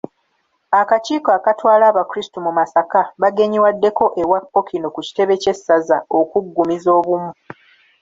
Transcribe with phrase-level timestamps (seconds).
[0.81, 7.31] Akakiiko akatwala abakrisitu mu Masaka bagenyiwaddeko ewa Ppookino ku kitebe kye ssaza okuggumizza obumu.